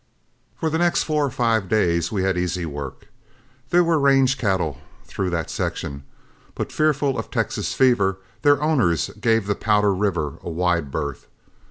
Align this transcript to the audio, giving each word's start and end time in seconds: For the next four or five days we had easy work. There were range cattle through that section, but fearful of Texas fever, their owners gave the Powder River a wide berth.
For 0.55 0.71
the 0.71 0.79
next 0.79 1.03
four 1.03 1.23
or 1.23 1.29
five 1.29 1.69
days 1.69 2.11
we 2.11 2.23
had 2.23 2.35
easy 2.35 2.65
work. 2.65 3.05
There 3.69 3.83
were 3.83 3.99
range 3.99 4.35
cattle 4.39 4.79
through 5.05 5.29
that 5.29 5.51
section, 5.51 6.05
but 6.55 6.71
fearful 6.71 7.19
of 7.19 7.29
Texas 7.29 7.75
fever, 7.75 8.17
their 8.41 8.59
owners 8.63 9.11
gave 9.21 9.45
the 9.45 9.53
Powder 9.53 9.93
River 9.93 10.39
a 10.41 10.49
wide 10.49 10.89
berth. 10.89 11.27